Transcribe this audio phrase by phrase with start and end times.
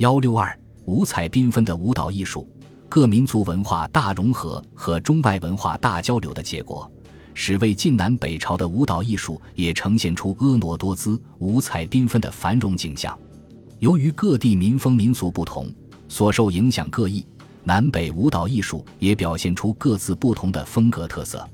[0.00, 2.48] 幺六二五彩缤纷的舞蹈艺术，
[2.88, 6.90] 各民族文化大融合和中外文化大交流的结果，
[7.34, 13.14] 使魏晋南北朝的舞蹈艺术也呈现出婀娜多姿、五彩缤纷的繁荣景象。
[13.78, 15.70] 由于各地民风民俗不同，
[16.08, 17.26] 所受影响各异，
[17.62, 21.46] 南北舞蹈艺术也表现出各自不同的风格特色。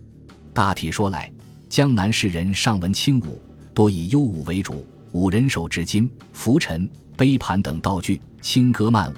[0.55, 1.29] 大体说来，
[1.69, 3.43] 江南士人尚文轻舞，
[3.75, 4.87] 多以优舞为主，
[5.17, 6.87] 五人手执金、拂尘、
[7.17, 9.17] 杯盘等道具，轻歌曼舞；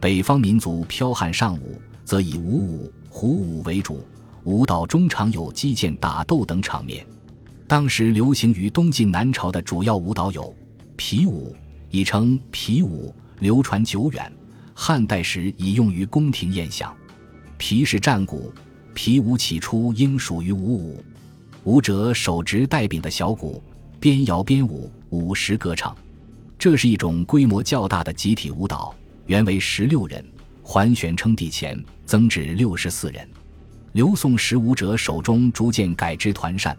[0.00, 4.02] 北方民族剽悍尚武，则以武舞、虎舞为主，
[4.44, 7.06] 舞蹈中常有击剑、打斗等场面。
[7.66, 10.56] 当时流行于东晋南朝的主要舞蹈有
[10.96, 11.54] 皮舞，
[11.90, 14.32] 亦称皮舞，流传久远。
[14.72, 16.96] 汉代时已用于宫廷宴享。
[17.58, 18.50] 皮是战鼓。
[18.94, 21.04] 皮舞起初应属于武舞，
[21.64, 23.62] 舞者手执带柄的小鼓，
[24.00, 25.96] 边摇边舞，舞时歌唱。
[26.58, 28.94] 这是一种规模较大的集体舞蹈，
[29.26, 30.24] 原为十六人，
[30.62, 33.28] 桓玄称帝前增至六十四人。
[33.92, 36.76] 刘宋时舞者手中逐渐改之团扇，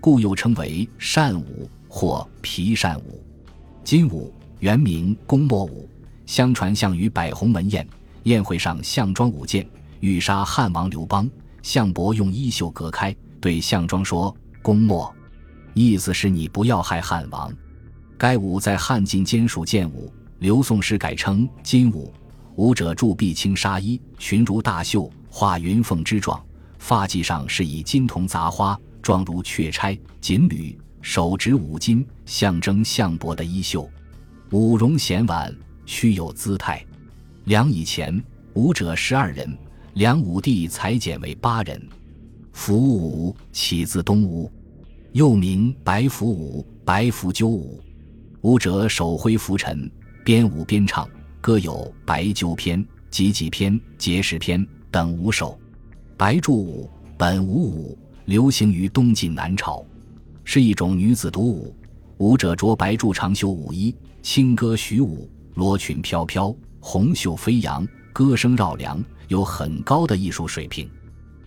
[0.00, 3.22] 故又称为扇舞或皮扇舞。
[3.82, 5.88] 金舞原名公莫舞，
[6.26, 7.86] 相传项羽摆鸿门宴，
[8.24, 9.66] 宴会上项庄舞剑，
[10.00, 11.28] 欲杀汉王刘邦。
[11.62, 15.12] 项伯用衣袖隔开，对项庄说：“公莫。”
[15.74, 17.52] 意思是你不要害汉王。
[18.20, 22.12] 该舞在汉晋兼属剑舞，刘宋时改称金舞。
[22.54, 26.38] 舞者著碧青纱衣，裙如大袖，画云凤之状，
[26.78, 33.88] 发髻上是以金铜杂花，状如雀钗、锦缕，手执五金，象征项伯的衣袖。
[34.50, 36.84] 舞容娴婉，须有姿态。
[37.44, 39.50] 梁以前，舞者十二人。
[39.94, 41.82] 梁武帝裁减为八人。
[42.52, 44.52] 伏舞起自东吴，
[45.12, 47.82] 又名白伏舞、白伏鸠舞。
[48.42, 49.90] 舞者手挥拂尘，
[50.24, 51.06] 边舞边唱，
[51.42, 51.74] 歌有
[52.06, 52.78] 《白鸠篇》
[53.10, 55.60] 《集集篇》《碣石篇》等五首。
[56.16, 59.84] 白柱舞本无舞，流行于东晋南朝，
[60.42, 61.76] 是一种女子独舞。
[62.16, 69.02] 舞者着白柱长袖舞衣，轻歌徐舞，罗裙飘飘，红袖飞扬，歌声绕梁。
[69.28, 70.90] 有很高的艺术水平。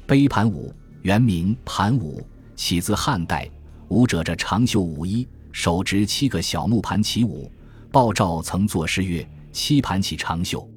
[0.06, 0.72] 杯盘舞
[1.02, 2.22] 原名盘舞，
[2.56, 3.50] 起自汉代，
[3.88, 7.50] 舞者着长袖舞衣，手执七个小木盘起舞。
[7.90, 10.69] 鲍照曾作诗曰：“七盘起长袖。”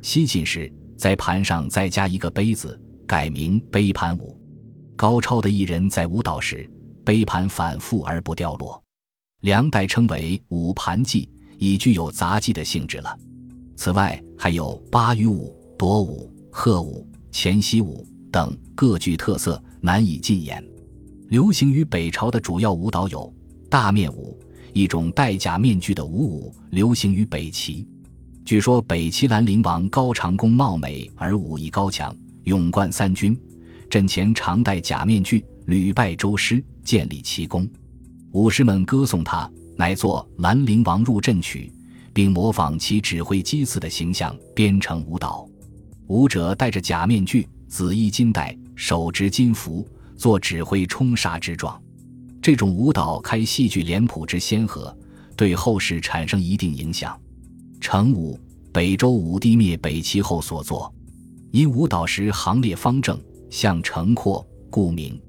[0.00, 4.38] 西晋时，在盘上再加一个杯子，改名杯盘舞。
[4.94, 6.70] 高超的艺人在舞蹈时，
[7.04, 8.80] 杯盘反复而不掉落。
[9.40, 11.28] 梁代称为舞盘技，
[11.58, 13.18] 已具有杂技的性质了。
[13.74, 16.32] 此外，还有八鱼舞、夺舞。
[16.50, 20.64] 鹤舞、前溪舞等各具特色，难以尽言。
[21.28, 23.32] 流行于北朝的主要舞蹈有
[23.70, 24.38] 大面舞，
[24.72, 27.86] 一种戴假面具的舞舞，流行于北齐。
[28.42, 32.14] 据说北齐兰陵王高长恭貌美而武艺高强，
[32.44, 33.38] 勇冠三军，
[33.90, 37.68] 阵前常戴假面具，屡败周师，建立奇功。
[38.32, 41.70] 武士们歌颂他，乃作《兰陵王入阵曲》，
[42.14, 45.46] 并模仿其指挥击刺的形象编成舞蹈。
[46.06, 49.86] 舞者戴着假面具，紫衣金带，手执金符，
[50.16, 51.78] 做指挥冲杀之状。
[52.40, 54.96] 这种舞蹈开戏剧脸谱之先河，
[55.36, 57.18] 对后世产生一定影响。
[57.80, 58.38] 成舞，
[58.72, 60.92] 北周武帝灭北齐后所作，
[61.50, 65.20] 因舞蹈时行列方正，像城廓，故名。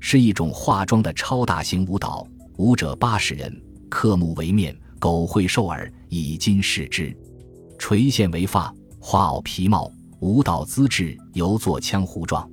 [0.00, 2.26] 是一种化妆的超大型舞蹈，
[2.56, 7.16] 舞者八十人，刻木为面，狗会兽耳，以金饰之，
[7.78, 9.90] 垂线为发，花袄皮帽。
[10.20, 12.48] 舞蹈姿势犹作羌胡状，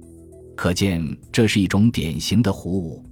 [0.55, 3.03] 可见这是一种典型的胡舞。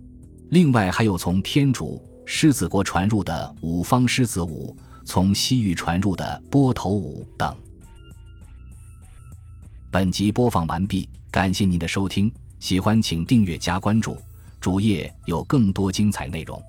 [0.49, 7.55] 另外还有从天竺狮子国传入的五方狮子舞，从西域传入的波头舞等。
[9.91, 14.17] 本集播放完毕，感谢您的收听，喜欢请订阅加关注，
[14.59, 16.61] 主页有更多精彩内容。